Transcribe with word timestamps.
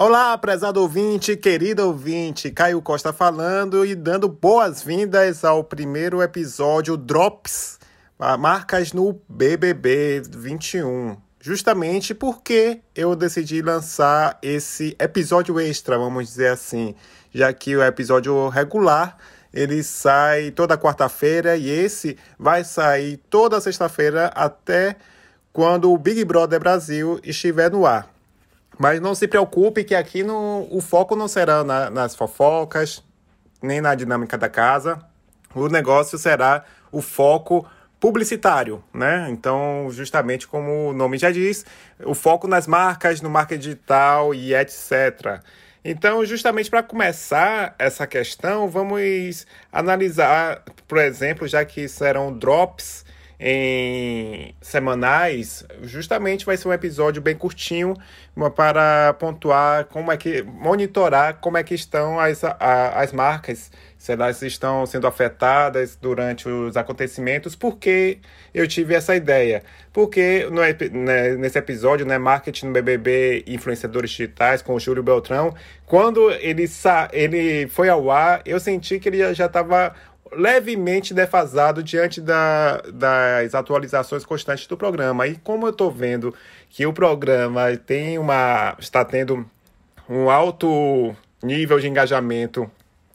Olá, 0.00 0.38
prezado 0.38 0.80
ouvinte, 0.80 1.36
querido 1.36 1.84
ouvinte, 1.84 2.52
Caio 2.52 2.80
Costa 2.80 3.12
falando 3.12 3.84
e 3.84 3.96
dando 3.96 4.28
boas-vindas 4.28 5.44
ao 5.44 5.64
primeiro 5.64 6.22
episódio 6.22 6.96
Drops, 6.96 7.80
marcas 8.38 8.92
no 8.92 9.20
BBB 9.28 10.22
21. 10.30 11.16
Justamente 11.40 12.14
porque 12.14 12.80
eu 12.94 13.16
decidi 13.16 13.60
lançar 13.60 14.38
esse 14.40 14.94
episódio 15.00 15.58
extra, 15.58 15.98
vamos 15.98 16.28
dizer 16.28 16.52
assim, 16.52 16.94
já 17.34 17.52
que 17.52 17.74
o 17.74 17.82
episódio 17.82 18.48
regular 18.50 19.18
ele 19.52 19.82
sai 19.82 20.52
toda 20.52 20.78
quarta-feira 20.78 21.56
e 21.56 21.68
esse 21.68 22.16
vai 22.38 22.62
sair 22.62 23.16
toda 23.28 23.60
sexta-feira 23.60 24.28
até 24.28 24.94
quando 25.52 25.92
o 25.92 25.98
Big 25.98 26.24
Brother 26.24 26.60
Brasil 26.60 27.18
estiver 27.24 27.68
no 27.68 27.84
ar. 27.84 28.17
Mas 28.78 29.00
não 29.00 29.14
se 29.14 29.26
preocupe 29.26 29.82
que 29.82 29.94
aqui 29.94 30.22
no, 30.22 30.68
o 30.70 30.80
foco 30.80 31.16
não 31.16 31.26
será 31.26 31.64
na, 31.64 31.90
nas 31.90 32.14
fofocas, 32.14 33.02
nem 33.60 33.80
na 33.80 33.94
dinâmica 33.94 34.38
da 34.38 34.48
casa. 34.48 35.00
O 35.54 35.68
negócio 35.68 36.16
será 36.16 36.64
o 36.92 37.02
foco 37.02 37.66
publicitário, 37.98 38.82
né? 38.94 39.26
Então, 39.30 39.88
justamente 39.90 40.46
como 40.46 40.90
o 40.90 40.92
nome 40.92 41.18
já 41.18 41.32
diz, 41.32 41.66
o 42.04 42.14
foco 42.14 42.46
nas 42.46 42.66
marcas, 42.66 43.20
no 43.20 43.28
marketing 43.28 43.60
digital 43.60 44.32
e 44.32 44.54
etc. 44.54 45.42
Então, 45.84 46.24
justamente 46.24 46.70
para 46.70 46.82
começar 46.82 47.74
essa 47.78 48.06
questão, 48.06 48.68
vamos 48.68 49.46
analisar, 49.72 50.62
por 50.86 50.98
exemplo, 50.98 51.48
já 51.48 51.64
que 51.64 51.88
serão 51.88 52.36
drops 52.36 53.04
em 53.40 54.52
semanais, 54.60 55.64
justamente 55.82 56.44
vai 56.44 56.56
ser 56.56 56.66
um 56.66 56.72
episódio 56.72 57.22
bem 57.22 57.36
curtinho 57.36 57.94
para 58.56 59.14
pontuar 59.14 59.84
como 59.84 60.10
é 60.10 60.16
que 60.16 60.42
monitorar 60.42 61.38
como 61.40 61.56
é 61.56 61.62
que 61.62 61.74
estão 61.74 62.18
as, 62.18 62.42
a, 62.42 63.00
as 63.00 63.12
marcas, 63.12 63.70
se 63.96 64.12
elas 64.12 64.42
estão 64.42 64.84
sendo 64.86 65.06
afetadas 65.06 65.96
durante 66.00 66.48
os 66.48 66.76
acontecimentos, 66.76 67.54
porque 67.54 68.18
eu 68.52 68.66
tive 68.66 68.94
essa 68.94 69.14
ideia. 69.14 69.62
Porque 69.92 70.46
no, 70.50 70.60
né, 70.60 71.36
nesse 71.36 71.58
episódio, 71.58 72.06
né, 72.06 72.18
Marketing 72.18 72.66
no 72.66 72.72
BBB 72.72 73.44
Influenciadores 73.46 74.10
Digitais, 74.10 74.62
com 74.62 74.74
o 74.74 74.80
Júlio 74.80 75.02
Beltrão, 75.02 75.54
quando 75.86 76.30
ele, 76.30 76.66
sa 76.68 77.08
ele 77.12 77.66
foi 77.68 77.88
ao 77.88 78.10
ar, 78.10 78.42
eu 78.44 78.60
senti 78.60 78.98
que 78.98 79.08
ele 79.08 79.34
já 79.34 79.46
estava 79.46 79.94
levemente 80.32 81.14
defasado 81.14 81.82
diante 81.82 82.20
da, 82.20 82.82
das 82.92 83.54
atualizações 83.54 84.24
constantes 84.24 84.66
do 84.66 84.76
programa. 84.76 85.26
E 85.26 85.36
como 85.36 85.66
eu 85.66 85.70
estou 85.70 85.90
vendo 85.90 86.34
que 86.70 86.86
o 86.86 86.92
programa 86.92 87.76
tem 87.76 88.18
uma 88.18 88.76
está 88.78 89.04
tendo 89.04 89.48
um 90.08 90.30
alto 90.30 91.14
nível 91.42 91.78
de 91.78 91.88
engajamento 91.88 92.70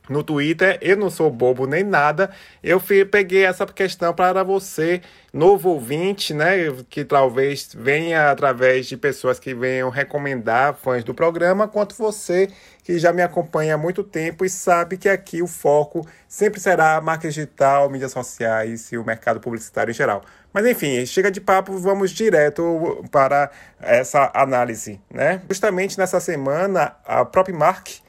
no 0.10 0.22
Twitter, 0.24 0.78
eu 0.82 0.98
não 0.98 1.10
sou 1.10 1.30
bobo 1.32 1.66
nem 1.66 1.84
nada. 1.84 2.30
Eu 2.62 2.82
peguei 3.10 3.46
essa 3.46 3.66
questão 3.66 4.14
para 4.14 4.44
você, 4.44 5.02
novo 5.32 5.70
ouvinte, 5.70 6.34
né, 6.34 6.58
que 6.90 7.06
talvez 7.06 7.74
venha 7.78 8.30
através 8.30 8.88
de 8.88 8.98
pessoas 8.98 9.40
que 9.40 9.54
venham 9.54 9.90
recomendar 9.90 10.76
fãs 10.76 11.04
do 11.04 11.14
programa, 11.14 11.68
quanto 11.68 11.96
você 11.96 12.50
que 12.84 13.00
já 13.00 13.14
me 13.14 13.22
acompanha 13.22 13.76
há 13.76 13.78
muito 13.78 14.04
tempo 14.04 14.44
e 14.44 14.50
sabe 14.50 14.98
que 14.98 15.08
aqui 15.08 15.42
o 15.42 15.48
foco 15.48 16.06
sempre 16.28 16.60
será 16.60 17.00
marca 17.00 17.28
digital, 17.28 17.90
mídias 17.90 18.12
sociais 18.12 18.92
e 18.92 18.98
o 18.98 19.06
mercado 19.06 19.40
publicitário 19.40 19.92
em 19.92 19.94
geral. 19.94 20.24
Mas 20.52 20.66
enfim, 20.66 21.06
chega 21.06 21.32
de 21.32 21.42
papo, 21.42 21.78
vamos 21.78 22.12
direto 22.12 23.04
para 23.12 23.50
essa 23.80 24.32
análise, 24.34 25.00
né? 25.10 25.42
Justamente 25.50 25.98
nessa 25.98 26.20
semana, 26.20 26.96
a 27.06 27.26
própria 27.26 27.58
Mark 27.58 28.04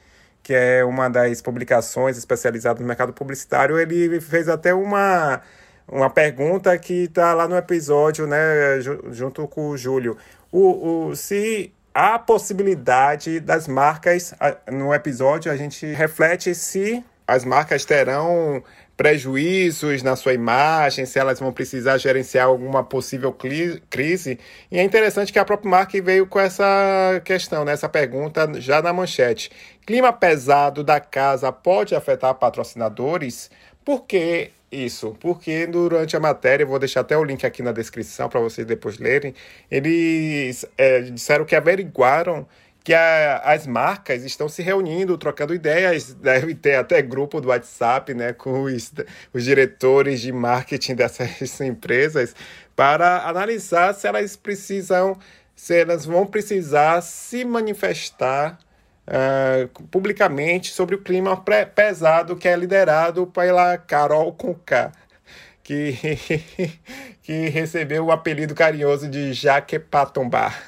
que 0.45 0.53
é 0.53 0.85
uma 0.85 1.09
das 1.09 1.41
publicações 1.41 2.19
especializadas 2.19 2.79
no 2.79 2.85
mercado 2.85 3.11
publicitário, 3.11 3.79
ele 3.79 4.21
fez 4.21 4.47
até 4.47 4.75
uma, 4.75 5.41
uma 5.87 6.07
pergunta 6.07 6.77
que 6.77 7.05
está 7.05 7.33
lá 7.33 7.47
no 7.47 7.57
episódio, 7.57 8.27
né, 8.27 8.79
junto 9.09 9.47
com 9.47 9.69
o 9.69 9.77
Júlio. 9.77 10.15
O, 10.51 11.07
o, 11.07 11.15
se 11.15 11.73
há 11.95 12.19
possibilidade 12.19 13.39
das 13.39 13.69
marcas, 13.69 14.33
no 14.69 14.93
episódio 14.93 15.49
a 15.49 15.55
gente 15.55 15.85
reflete 15.85 16.53
se 16.53 17.01
as 17.25 17.45
marcas 17.45 17.85
terão 17.85 18.61
prejuízos 18.97 20.03
na 20.03 20.15
sua 20.15 20.33
imagem, 20.33 21.05
se 21.05 21.17
elas 21.17 21.39
vão 21.39 21.51
precisar 21.51 21.97
gerenciar 21.97 22.47
alguma 22.47 22.83
possível 22.83 23.33
crise. 23.33 24.39
E 24.69 24.77
é 24.77 24.83
interessante 24.83 25.31
que 25.31 25.39
a 25.39 25.45
própria 25.45 25.71
marca 25.71 26.01
veio 26.01 26.27
com 26.27 26.39
essa 26.39 27.21
questão, 27.23 27.63
né, 27.63 27.71
essa 27.71 27.89
pergunta 27.89 28.49
já 28.59 28.81
na 28.81 28.91
manchete. 28.93 29.49
Clima 29.85 30.11
pesado 30.11 30.83
da 30.83 30.99
casa 30.99 31.51
pode 31.51 31.95
afetar 31.95 32.35
patrocinadores? 32.35 33.49
Por 33.83 34.05
que 34.05 34.51
isso? 34.71 35.15
Porque 35.19 35.67
durante 35.67 36.15
a 36.15 36.19
matéria, 36.19 36.65
vou 36.65 36.79
deixar 36.79 37.01
até 37.01 37.17
o 37.17 37.23
link 37.23 37.45
aqui 37.45 37.61
na 37.61 37.71
descrição 37.71 38.27
para 38.29 38.39
vocês 38.39 38.65
depois 38.65 38.97
lerem, 38.97 39.33
eles 39.69 40.65
é, 40.77 41.01
disseram 41.01 41.45
que 41.45 41.55
averiguaram 41.55 42.47
que 42.83 42.93
a, 42.93 43.37
as 43.39 43.65
marcas 43.65 44.23
estão 44.23 44.47
se 44.47 44.61
reunindo, 44.61 45.17
trocando 45.17 45.55
ideias, 45.55 46.13
deve 46.21 46.53
ter 46.53 46.75
até 46.75 47.01
grupo 47.01 47.41
do 47.41 47.47
WhatsApp, 47.47 48.13
né, 48.13 48.31
com 48.31 48.63
os, 48.63 48.93
os 49.33 49.43
diretores 49.43 50.21
de 50.21 50.31
marketing 50.31 50.95
dessas 50.95 51.59
empresas, 51.61 52.35
para 52.75 53.27
analisar 53.27 53.93
se 53.93 54.07
elas 54.07 54.35
precisam, 54.35 55.17
se 55.55 55.79
elas 55.79 56.05
vão 56.05 56.27
precisar 56.27 57.01
se 57.01 57.43
manifestar 57.43 58.59
uh, 59.07 59.83
publicamente 59.87 60.71
sobre 60.71 60.95
o 60.95 61.01
clima 61.01 61.43
pesado 61.73 62.35
que 62.35 62.47
é 62.47 62.55
liderado 62.55 63.27
pela 63.27 63.77
Carol 63.77 64.31
Conká 64.33 64.91
que, 65.65 65.97
que 67.23 67.49
recebeu 67.49 68.05
o 68.05 68.11
apelido 68.11 68.53
carinhoso 68.53 69.09
de 69.09 69.33
Jaquepatombá. 69.33 70.53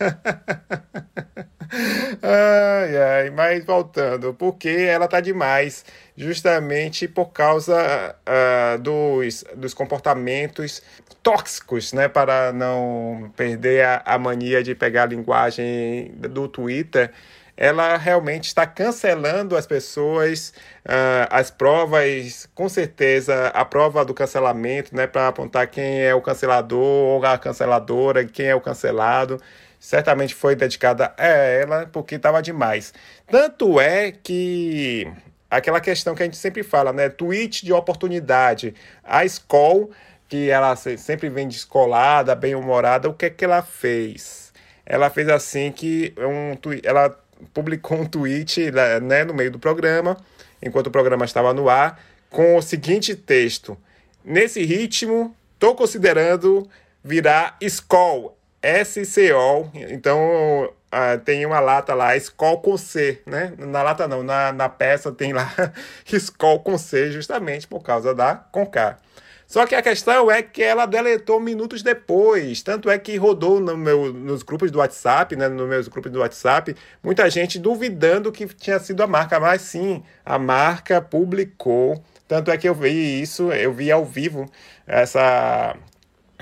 ai, 2.21 2.97
ai, 2.97 3.29
mas 3.29 3.63
voltando, 3.63 4.33
porque 4.33 4.69
ela 4.69 5.07
tá 5.07 5.21
demais, 5.21 5.85
justamente 6.17 7.07
por 7.07 7.27
causa 7.27 8.15
uh, 8.27 8.79
dos, 8.79 9.45
dos 9.55 9.73
comportamentos 9.75 10.81
tóxicos, 11.21 11.93
né? 11.93 12.07
Para 12.07 12.51
não 12.51 13.31
perder 13.37 13.85
a, 13.85 14.01
a 14.03 14.17
mania 14.17 14.63
de 14.63 14.73
pegar 14.73 15.03
a 15.03 15.07
linguagem 15.07 16.11
do 16.17 16.47
Twitter 16.47 17.11
ela 17.57 17.97
realmente 17.97 18.45
está 18.45 18.67
cancelando 18.67 19.57
as 19.57 19.65
pessoas, 19.65 20.53
uh, 20.85 21.27
as 21.31 21.49
provas, 21.49 22.47
com 22.53 22.69
certeza, 22.69 23.47
a 23.47 23.65
prova 23.65 24.05
do 24.05 24.13
cancelamento, 24.13 24.95
né, 24.95 25.07
para 25.07 25.27
apontar 25.27 25.67
quem 25.67 26.03
é 26.03 26.13
o 26.13 26.21
cancelador 26.21 26.79
ou 26.79 27.25
a 27.25 27.35
canceladora, 27.37 28.23
quem 28.25 28.45
é 28.45 28.55
o 28.55 28.61
cancelado, 28.61 29.41
certamente 29.79 30.35
foi 30.35 30.55
dedicada 30.55 31.13
a 31.17 31.25
ela, 31.25 31.89
porque 31.91 32.15
estava 32.15 32.41
demais. 32.43 32.93
Tanto 33.27 33.79
é 33.79 34.11
que 34.11 35.11
aquela 35.49 35.81
questão 35.81 36.13
que 36.13 36.21
a 36.21 36.25
gente 36.25 36.37
sempre 36.37 36.61
fala, 36.61 36.93
né, 36.93 37.09
tweet 37.09 37.65
de 37.65 37.73
oportunidade, 37.73 38.75
a 39.03 39.25
escola 39.25 39.89
que 40.29 40.49
ela 40.49 40.75
sempre 40.75 41.29
vem 41.29 41.47
descolada, 41.47 42.35
bem 42.35 42.53
humorada, 42.53 43.09
o 43.09 43.13
que 43.13 43.25
é 43.25 43.29
que 43.29 43.45
ela 43.45 43.63
fez? 43.63 44.53
Ela 44.85 45.09
fez 45.09 45.27
assim 45.29 45.71
que 45.71 46.13
um 46.17 46.53
ela 46.83 47.17
publicou 47.53 47.99
um 47.99 48.05
tweet 48.05 48.71
né, 49.01 49.23
no 49.23 49.33
meio 49.33 49.51
do 49.51 49.59
programa, 49.59 50.17
enquanto 50.61 50.87
o 50.87 50.91
programa 50.91 51.25
estava 51.25 51.53
no 51.53 51.69
ar, 51.69 51.99
com 52.29 52.55
o 52.55 52.61
seguinte 52.61 53.15
texto: 53.15 53.77
Nesse 54.23 54.63
ritmo, 54.63 55.35
estou 55.53 55.75
considerando 55.75 56.67
virar 57.03 57.57
Skol, 57.61 58.37
S-C-O. 58.61 59.69
Então 59.73 60.69
uh, 60.93 61.19
tem 61.23 61.45
uma 61.45 61.59
lata 61.59 61.93
lá, 61.93 62.15
Skol 62.17 62.59
com 62.59 62.77
C, 62.77 63.21
né? 63.25 63.53
Na 63.57 63.81
lata 63.81 64.07
não, 64.07 64.23
na, 64.23 64.51
na 64.51 64.69
peça 64.69 65.11
tem 65.11 65.33
lá 65.33 65.53
Skol 66.05 66.59
com 66.59 66.77
C, 66.77 67.11
justamente 67.11 67.67
por 67.67 67.81
causa 67.81 68.13
da 68.13 68.35
K. 68.35 68.97
Só 69.47 69.65
que 69.65 69.73
a 69.73 69.81
questão 69.81 70.29
é 70.29 70.43
que 70.43 70.61
ela 70.61 70.85
deletou 70.85 71.39
minutos 71.39 71.81
depois. 71.81 72.61
Tanto 72.61 72.89
é 72.89 72.99
que 72.99 73.15
rodou 73.15 73.61
no 73.61 73.77
meu, 73.77 74.11
nos 74.11 74.43
grupos 74.43 74.69
do 74.69 74.79
WhatsApp, 74.79 75.37
né, 75.37 75.47
nos 75.47 75.69
meus 75.69 75.87
grupos 75.87 76.11
do 76.11 76.19
WhatsApp, 76.19 76.75
muita 77.01 77.29
gente 77.29 77.57
duvidando 77.57 78.29
que 78.29 78.45
tinha 78.45 78.77
sido 78.77 79.01
a 79.01 79.07
marca. 79.07 79.39
Mas 79.39 79.61
sim, 79.61 80.03
a 80.25 80.37
marca 80.37 81.01
publicou. 81.01 82.03
Tanto 82.27 82.51
é 82.51 82.57
que 82.57 82.67
eu 82.67 82.75
vi 82.75 83.21
isso, 83.21 83.49
eu 83.53 83.71
vi 83.73 83.89
ao 83.89 84.03
vivo 84.03 84.51
essa 84.85 85.77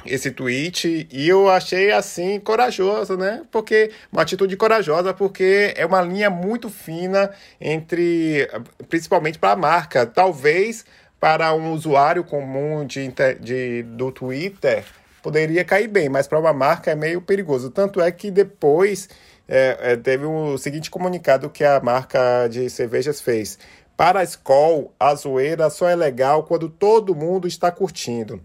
esse 0.05 0.29
tweet 0.29 1.07
e 1.11 1.27
eu 1.27 1.49
achei 1.49 1.91
assim 1.91 2.39
corajoso, 2.39 3.17
né? 3.17 3.43
Porque 3.51 3.91
uma 4.11 4.21
atitude 4.21 4.55
corajosa, 4.55 5.13
porque 5.13 5.73
é 5.75 5.85
uma 5.85 6.01
linha 6.01 6.29
muito 6.29 6.69
fina 6.69 7.31
entre, 7.59 8.47
principalmente 8.87 9.39
para 9.39 9.51
a 9.51 9.55
marca. 9.55 10.05
Talvez 10.05 10.85
para 11.25 11.55
um 11.55 11.73
usuário 11.73 12.23
comum 12.23 12.85
de, 12.85 13.11
de, 13.39 13.81
do 13.81 14.11
Twitter 14.11 14.85
poderia 15.23 15.65
cair 15.65 15.87
bem, 15.87 16.07
mas 16.07 16.27
para 16.27 16.39
uma 16.39 16.53
marca 16.53 16.91
é 16.91 16.95
meio 16.95 17.19
perigoso. 17.19 17.71
Tanto 17.71 17.99
é 17.99 18.11
que 18.11 18.29
depois 18.29 19.09
é, 19.47 19.93
é, 19.93 19.95
teve 19.95 20.23
o 20.23 20.55
seguinte 20.59 20.91
comunicado 20.91 21.49
que 21.49 21.63
a 21.63 21.79
marca 21.79 22.47
de 22.47 22.69
cervejas 22.69 23.21
fez. 23.21 23.57
Para 23.97 24.19
a 24.19 24.23
Skol, 24.23 24.93
a 24.99 25.15
zoeira 25.15 25.67
só 25.71 25.89
é 25.89 25.95
legal 25.95 26.43
quando 26.43 26.69
todo 26.69 27.15
mundo 27.15 27.47
está 27.47 27.71
curtindo. 27.71 28.39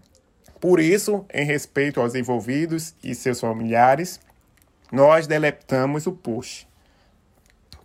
Por 0.59 0.79
isso, 0.79 1.23
em 1.31 1.45
respeito 1.45 2.01
aos 2.01 2.15
envolvidos 2.15 2.95
e 3.03 3.13
seus 3.13 3.39
familiares, 3.39 4.19
nós 4.91 5.27
deletamos 5.27 6.07
o 6.07 6.13
push. 6.13 6.65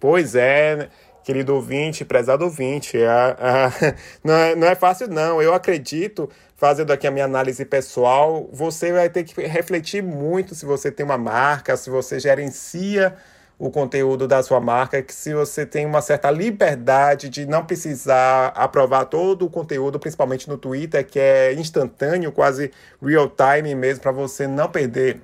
Pois 0.01 0.35
é, 0.35 0.89
querido 1.27 1.57
ouvinte, 1.57 2.05
prezado 2.05 2.45
ouvinte, 2.45 2.97
a, 3.03 3.37
a, 3.41 3.95
não, 4.23 4.33
é, 4.33 4.55
não 4.55 4.67
é 4.69 4.77
fácil 4.77 5.09
não. 5.09 5.43
Eu 5.43 5.53
acredito, 5.53 6.31
fazendo 6.55 6.93
aqui 6.93 7.05
a 7.05 7.11
minha 7.11 7.25
análise 7.25 7.65
pessoal, 7.65 8.49
você 8.53 8.93
vai 8.93 9.11
ter 9.11 9.25
que 9.25 9.43
refletir 9.43 10.05
muito 10.05 10.55
se 10.55 10.65
você 10.65 10.89
tem 10.89 11.05
uma 11.05 11.19
marca, 11.19 11.77
se 11.77 11.91
você 11.91 12.21
gerencia 12.21 13.17
o 13.59 13.71
conteúdo 13.71 14.29
da 14.29 14.41
sua 14.41 14.61
marca, 14.61 15.03
que 15.03 15.13
se 15.13 15.35
você 15.35 15.67
tem 15.67 15.85
uma 15.85 16.01
certa 16.01 16.31
liberdade 16.31 17.29
de 17.29 17.45
não 17.45 17.67
precisar 17.67 18.53
aprovar 18.55 19.07
todo 19.07 19.47
o 19.47 19.51
conteúdo, 19.51 19.99
principalmente 19.99 20.49
no 20.49 20.57
Twitter, 20.57 21.05
que 21.05 21.19
é 21.19 21.53
instantâneo, 21.55 22.31
quase 22.31 22.71
real 23.03 23.29
time 23.29 23.75
mesmo, 23.75 24.01
para 24.01 24.13
você 24.13 24.47
não 24.47 24.71
perder 24.71 25.21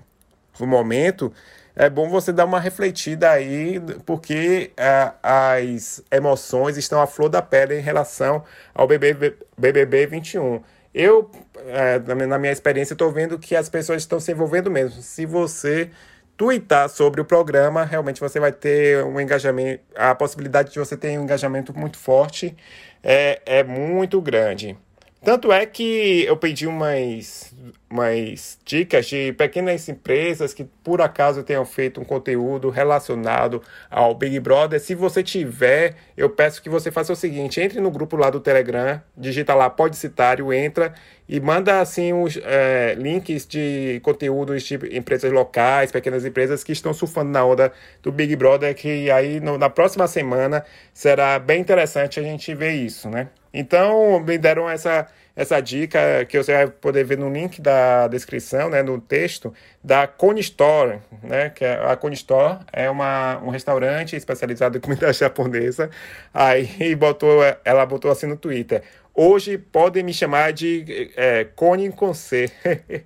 o 0.59 0.67
momento, 0.67 1.33
é 1.75 1.89
bom 1.89 2.09
você 2.09 2.33
dar 2.33 2.45
uma 2.45 2.61
refletida 2.61 3.31
aí, 3.31 3.81
porque 4.05 4.73
é, 4.77 5.13
as 5.23 6.03
emoções 6.11 6.77
estão 6.77 7.01
à 7.01 7.07
flor 7.07 7.29
da 7.29 7.41
pele 7.41 7.79
em 7.79 7.83
relação 7.83 8.45
ao 8.75 8.87
BBB, 8.87 9.37
BBB 9.57 10.07
21. 10.07 10.63
Eu, 10.95 11.31
é, 11.67 11.99
na 12.27 12.39
minha 12.39 12.53
experiência, 12.53 12.93
estou 12.93 13.11
vendo 13.11 13.39
que 13.39 13.57
as 13.57 13.69
pessoas 13.69 14.03
estão 14.03 14.21
se 14.21 14.31
envolvendo 14.31 14.71
mesmo. 14.71 15.01
Se 15.01 15.25
você 15.25 15.91
tweetar 16.37 16.89
sobre 16.89 17.21
o 17.21 17.25
programa, 17.25 17.85
realmente 17.85 18.21
você 18.21 18.39
vai 18.39 18.53
ter 18.53 19.03
um 19.05 19.19
engajamento, 19.21 19.83
a 19.95 20.15
possibilidade 20.15 20.73
de 20.73 20.79
você 20.79 20.97
ter 20.97 21.19
um 21.19 21.23
engajamento 21.23 21.77
muito 21.77 21.97
forte 21.97 22.55
é, 23.03 23.41
é 23.47 23.65
muito 23.65 24.21
grande. 24.21 24.77
Tanto 25.25 25.53
é 25.53 25.65
que 25.65 26.25
eu 26.27 26.37
pedi 26.37 26.67
umas, 26.67 27.55
umas 27.93 28.59
dicas 28.65 29.07
de 29.07 29.35
pequenas 29.35 29.87
empresas 29.87 30.55
que 30.55 30.65
por 30.83 31.03
acaso 31.03 31.43
tenham 31.43 31.65
feito 31.67 32.01
um 32.01 32.05
conteúdo 32.05 32.71
relacionado 32.71 33.63
ao 33.91 34.15
Big 34.15 34.41
Brother. 34.41 34.81
Se 34.81 34.95
você 34.95 35.23
tiver, 35.23 35.95
eu 36.17 36.31
peço 36.31 36.63
que 36.63 36.71
você 36.71 36.91
faça 36.91 37.13
o 37.13 37.17
seguinte: 37.17 37.61
entre 37.61 37.81
no 37.81 37.91
grupo 37.91 38.17
lá 38.17 38.31
do 38.31 38.41
Telegram, 38.41 39.01
digita 39.15 39.55
lá 39.55 39.69
Pode 39.69 39.97
Citário, 39.97 40.53
entra 40.53 40.95
e 41.29 41.39
manda 41.39 41.81
assim 41.81 42.13
os 42.13 42.39
é, 42.43 42.95
links 42.99 43.47
de 43.47 44.01
conteúdos 44.03 44.63
de 44.63 44.75
empresas 44.97 45.31
locais, 45.31 45.93
pequenas 45.93 46.25
empresas 46.25 46.65
que 46.65 46.73
estão 46.73 46.95
surfando 46.95 47.31
na 47.31 47.45
onda 47.45 47.73
do 48.03 48.11
Big 48.11 48.35
Brother, 48.37 48.75
que 48.75 49.11
aí 49.11 49.39
no, 49.39 49.59
na 49.59 49.69
próxima 49.69 50.07
semana 50.09 50.65
será 50.95 51.39
bem 51.39 51.61
interessante 51.61 52.19
a 52.19 52.23
gente 52.23 52.55
ver 52.55 52.73
isso, 52.73 53.11
né? 53.11 53.29
Então, 53.55 54.19
me 54.21 54.39
deram 54.39 54.69
essa, 54.69 55.07
essa 55.35 55.61
dica 55.61 56.25
que 56.29 56.37
você 56.37 56.53
vai 56.53 56.67
poder 56.69 57.05
ver 57.05 57.19
no 57.19 57.33
link 57.33 57.61
da 57.61 58.07
descrição, 58.09 58.69
né, 58.69 58.83
no 58.83 59.01
texto, 59.01 59.53
da 59.83 60.07
Cone 60.07 60.41
Store, 60.41 60.99
né, 61.23 61.51
que 61.51 61.65
é, 61.65 61.75
a 61.85 61.97
Cone 61.97 62.15
Store 62.15 62.59
é 62.73 62.91
uma, 62.91 63.39
um 63.39 63.49
restaurante 63.49 64.15
especializado 64.15 64.77
em 64.77 64.81
comida 64.81 65.13
japonesa. 65.13 65.91
Aí 66.33 66.95
botou, 66.95 67.41
ela 67.65 67.87
botou 67.87 68.11
assim 68.11 68.27
no 68.27 68.37
Twitter. 68.37 68.83
Hoje 69.15 69.59
podem 69.59 70.03
me 70.03 70.15
chamar 70.15 70.55
de 70.55 71.11
é, 71.17 71.45
Cone 71.45 71.93
com 71.93 72.15
C, 72.15 72.51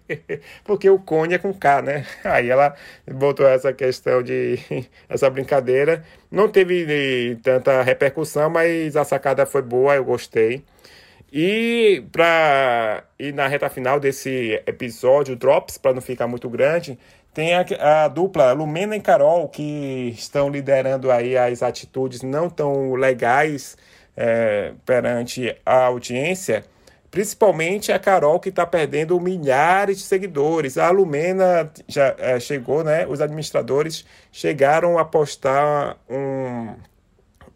porque 0.62 0.88
o 0.88 1.00
Cone 1.00 1.34
é 1.34 1.38
com 1.38 1.52
K, 1.52 1.82
né? 1.82 2.06
Aí 2.22 2.48
ela 2.48 2.76
botou 3.10 3.44
essa 3.46 3.72
questão 3.72 4.22
de 4.22 4.56
essa 5.08 5.28
brincadeira. 5.28 6.04
Não 6.30 6.48
teve 6.48 7.36
tanta 7.42 7.82
repercussão, 7.82 8.48
mas 8.48 8.94
a 8.96 9.04
sacada 9.04 9.44
foi 9.44 9.62
boa, 9.62 9.96
eu 9.96 10.04
gostei. 10.04 10.64
E 11.32 12.04
para 12.12 13.04
e 13.18 13.32
na 13.32 13.46
reta 13.48 13.68
final 13.68 13.98
desse 13.98 14.62
episódio 14.66 15.34
Drops, 15.34 15.76
para 15.76 15.92
não 15.92 16.00
ficar 16.00 16.26
muito 16.26 16.48
grande, 16.48 16.98
tem 17.34 17.54
a, 17.54 18.04
a, 18.04 18.08
dupla 18.08 18.52
Lumena 18.52 18.96
e 18.96 19.00
Carol 19.00 19.48
que 19.48 20.14
estão 20.16 20.48
liderando 20.48 21.10
aí 21.10 21.36
as 21.36 21.62
atitudes 21.62 22.22
não 22.22 22.48
tão 22.48 22.94
legais 22.94 23.76
é, 24.16 24.72
perante 24.86 25.54
a 25.66 25.84
audiência, 25.84 26.64
principalmente 27.10 27.92
a 27.92 27.98
Carol, 27.98 28.40
que 28.40 28.48
está 28.48 28.64
perdendo 28.64 29.20
milhares 29.20 29.98
de 29.98 30.04
seguidores. 30.04 30.78
A 30.78 30.90
Lumena 30.90 31.70
já 31.86 32.14
é, 32.18 32.40
chegou, 32.40 32.82
né? 32.82 33.06
Os 33.06 33.20
administradores 33.20 34.06
chegaram 34.32 34.98
a 34.98 35.04
postar 35.04 35.98
um, 36.08 36.74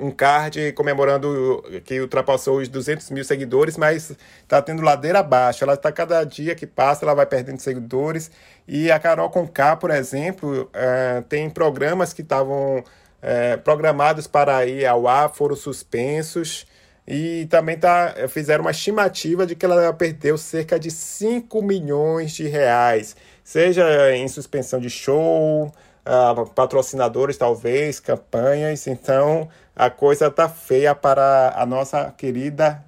um 0.01 0.11
card 0.11 0.73
comemorando 0.73 1.63
que 1.85 2.01
ultrapassou 2.01 2.59
os 2.59 2.69
200 2.69 3.11
mil 3.11 3.25
seguidores, 3.25 3.77
mas 3.77 4.17
está 4.43 4.61
tendo 4.63 4.83
ladeira 4.83 5.21
abaixo. 5.21 5.63
Ela 5.63 5.75
está 5.75 5.93
cada 5.93 6.25
dia 6.25 6.55
que 6.55 6.67
passa, 6.67 7.05
ela 7.05 7.15
vai 7.15 7.27
perdendo 7.27 7.61
seguidores. 7.61 8.31
E 8.67 8.91
a 8.91 8.99
Carol 8.99 9.31
Conká, 9.31 9.77
por 9.77 9.91
exemplo, 9.91 10.69
é, 10.73 11.23
tem 11.29 11.51
programas 11.51 12.13
que 12.13 12.23
estavam 12.23 12.83
é, 13.23 13.57
programados 13.57 14.27
para 14.27 14.65
ir 14.67 14.87
ao 14.87 15.07
ar 15.07 15.33
foram 15.35 15.55
suspensos 15.55 16.67
e 17.07 17.47
também 17.51 17.77
tá, 17.77 18.15
fizeram 18.29 18.63
uma 18.63 18.71
estimativa 18.71 19.47
de 19.47 19.55
que 19.55 19.65
ela 19.65 19.93
perdeu 19.93 20.39
cerca 20.39 20.79
de 20.79 20.91
5 20.91 21.63
milhões 21.63 22.33
de 22.33 22.47
reais, 22.47 23.17
seja 23.43 24.15
em 24.15 24.29
suspensão 24.29 24.79
de 24.79 24.89
show, 24.89 25.73
uh, 26.11 26.51
patrocinadores 26.51 27.37
talvez, 27.37 28.01
campanhas, 28.01 28.87
então 28.87 29.49
a 29.77 29.89
coisa 29.89 30.31
tá 30.31 30.49
feia 30.49 30.95
para 30.95 31.55
a 31.57 31.65
nossa 31.65 32.13
querida, 32.17 32.85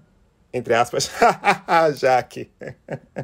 entre 0.52 0.74
aspas, 0.74 1.10
Jaque. 1.96 2.50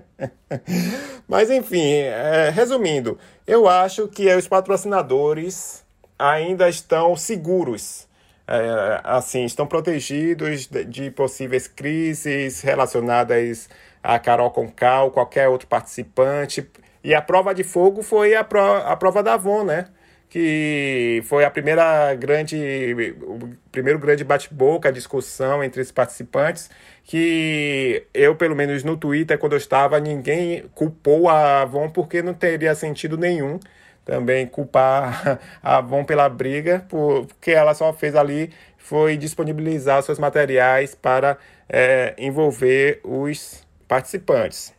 Mas 1.27 1.50
enfim, 1.50 1.93
é, 1.93 2.50
resumindo, 2.50 3.19
eu 3.47 3.69
acho 3.69 4.09
que 4.09 4.33
os 4.35 4.47
patrocinadores 4.47 5.85
ainda 6.19 6.69
estão 6.69 7.17
seguros. 7.17 8.06
É, 8.50 9.00
assim, 9.05 9.45
estão 9.45 9.67
protegidos 9.67 10.67
de, 10.67 10.83
de, 10.83 11.11
possíveis 11.11 11.69
crises 11.69 12.62
relacionadas 12.62 13.69
a 14.03 14.19
Carol 14.19 14.50
ou 14.56 15.11
qualquer 15.11 15.49
outro 15.49 15.69
participante. 15.69 16.67
E 17.03 17.15
a 17.15 17.23
prova 17.23 17.55
de 17.55 17.65
fogo 17.65 18.03
foi 18.03 18.35
a, 18.35 18.45
pro, 18.45 18.61
a 18.61 18.97
prova 18.97 19.23
da 19.23 19.35
Avon, 19.35 19.65
né? 19.65 19.87
Que 20.29 21.23
foi 21.25 21.45
a 21.45 21.50
primeira 21.50 22.15
grande, 22.15 23.17
o 23.23 23.50
primeiro 23.73 23.99
grande 23.99 24.25
bate-boca, 24.25 24.93
discussão 24.93 25.64
entre 25.64 25.81
os 25.81 25.90
participantes, 25.90 26.71
que 27.05 28.05
eu, 28.12 28.37
pelo 28.37 28.55
menos 28.55 28.85
no 28.85 28.97
Twitter, 28.97 29.38
quando 29.38 29.52
eu 29.52 29.59
estava, 29.59 29.99
ninguém 29.99 30.64
culpou 30.75 31.28
a 31.28 31.62
Avon 31.62 31.88
porque 31.88 32.21
não 32.21 32.35
teria 32.35 32.75
sentido 32.75 33.17
nenhum 33.17 33.59
também 34.05 34.47
culpar 34.47 35.38
a 35.62 35.76
Avon 35.76 36.02
pela 36.02 36.28
briga, 36.28 36.85
porque 36.88 37.50
ela 37.50 37.75
só 37.75 37.93
fez 37.93 38.14
ali 38.14 38.50
foi 38.78 39.19
disponibilizar 39.19 40.02
seus 40.02 40.19
materiais 40.19 40.95
para 40.95 41.37
é, 41.69 42.14
envolver 42.17 43.00
os 43.05 43.62
participantes. 43.87 44.73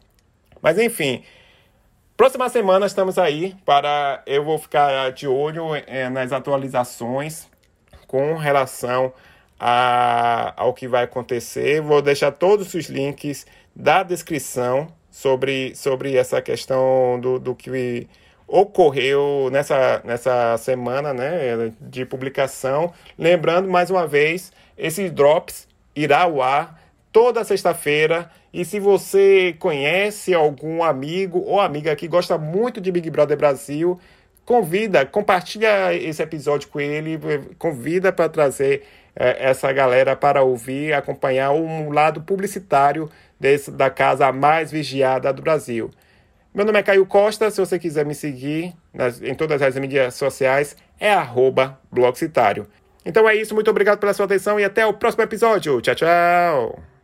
Mas 0.63 0.79
enfim, 0.79 1.23
próxima 2.19 2.49
semana 2.49 2.85
estamos 2.85 3.17
aí 3.17 3.55
para 3.65 4.21
eu 4.25 4.43
vou 4.43 4.57
ficar 4.57 5.09
de 5.13 5.25
olho 5.25 5.73
é, 5.73 6.09
nas 6.09 6.33
atualizações 6.33 7.47
com 8.07 8.35
relação 8.35 9.13
a, 9.57 10.53
ao 10.61 10.73
que 10.73 10.85
vai 10.85 11.05
acontecer. 11.05 11.79
Vou 11.79 12.01
deixar 12.01 12.33
todos 12.33 12.73
os 12.73 12.89
links 12.89 13.47
da 13.73 14.03
descrição 14.03 14.87
sobre, 15.09 15.73
sobre 15.77 16.17
essa 16.17 16.41
questão 16.41 17.17
do, 17.21 17.39
do 17.39 17.55
que 17.55 18.05
ocorreu 18.45 19.47
nessa, 19.49 20.01
nessa 20.03 20.57
semana 20.57 21.13
né, 21.13 21.71
de 21.79 22.03
publicação. 22.05 22.91
Lembrando, 23.17 23.69
mais 23.69 23.89
uma 23.89 24.05
vez, 24.05 24.51
esse 24.77 25.09
Drops 25.09 25.69
irá 25.95 26.23
ao 26.23 26.41
ar 26.41 26.81
toda 27.11 27.43
sexta-feira. 27.43 28.29
E 28.53 28.65
se 28.65 28.79
você 28.79 29.55
conhece 29.59 30.33
algum 30.33 30.83
amigo 30.83 31.39
ou 31.39 31.59
amiga 31.59 31.95
que 31.95 32.07
gosta 32.07 32.37
muito 32.37 32.81
de 32.81 32.91
Big 32.91 33.09
Brother 33.09 33.37
Brasil, 33.37 33.99
convida, 34.45 35.05
compartilha 35.05 35.93
esse 35.93 36.23
episódio 36.23 36.69
com 36.69 36.79
ele, 36.79 37.19
convida 37.59 38.11
para 38.11 38.27
trazer 38.27 38.83
é, 39.15 39.49
essa 39.49 39.71
galera 39.71 40.15
para 40.15 40.41
ouvir, 40.41 40.93
acompanhar 40.93 41.51
um 41.51 41.91
lado 41.91 42.21
publicitário 42.21 43.09
desse, 43.39 43.69
da 43.69 43.89
casa 43.89 44.31
mais 44.31 44.71
vigiada 44.71 45.31
do 45.31 45.41
Brasil. 45.41 45.91
Meu 46.51 46.65
nome 46.65 46.79
é 46.79 46.83
Caio 46.83 47.05
Costa, 47.05 47.51
se 47.51 47.59
você 47.59 47.77
quiser 47.77 48.05
me 48.05 48.15
seguir 48.15 48.73
nas, 48.91 49.21
em 49.21 49.35
todas 49.35 49.61
as 49.61 49.75
mídias 49.75 50.15
sociais, 50.15 50.75
é 50.99 51.13
arroba 51.13 51.79
Blogcitário. 51.91 52.67
Então 53.05 53.29
é 53.29 53.35
isso, 53.35 53.53
muito 53.53 53.69
obrigado 53.69 53.99
pela 53.99 54.13
sua 54.13 54.25
atenção 54.25 54.59
e 54.59 54.63
até 54.63 54.85
o 54.85 54.93
próximo 54.93 55.23
episódio. 55.23 55.79
Tchau, 55.81 55.95
tchau! 55.95 56.98